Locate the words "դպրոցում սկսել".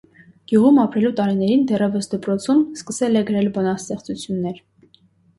2.13-3.19